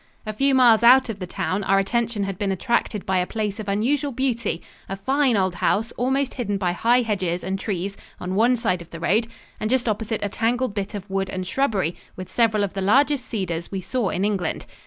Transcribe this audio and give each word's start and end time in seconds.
A 0.25 0.33
few 0.33 0.55
miles 0.55 0.81
out 0.81 1.09
of 1.09 1.19
the 1.19 1.27
town 1.27 1.63
our 1.63 1.77
attention 1.77 2.23
had 2.23 2.39
been 2.39 2.51
attracted 2.51 3.05
by 3.05 3.19
a 3.19 3.27
place 3.27 3.59
of 3.59 3.69
unusual 3.69 4.11
beauty, 4.11 4.63
a 4.89 4.95
fine 4.95 5.37
old 5.37 5.53
house 5.53 5.91
almost 5.91 6.33
hidden 6.33 6.57
by 6.57 6.71
high 6.71 7.03
hedges 7.03 7.43
and 7.43 7.59
trees 7.59 7.97
on 8.19 8.33
one 8.33 8.57
side 8.57 8.81
of 8.81 8.89
the 8.89 8.99
road 8.99 9.27
and 9.59 9.69
just 9.69 9.87
opposite 9.87 10.23
a 10.23 10.29
tangled 10.29 10.73
bit 10.73 10.95
of 10.95 11.07
wood 11.07 11.29
and 11.29 11.45
shrubbery, 11.45 11.95
with 12.15 12.31
several 12.31 12.63
of 12.63 12.73
the 12.73 12.81
largest 12.81 13.27
cedars 13.27 13.69
we 13.71 13.79
saw 13.79 14.09
in 14.09 14.25
England. 14.25 14.65